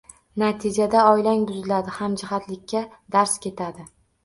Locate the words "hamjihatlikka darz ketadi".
1.99-3.89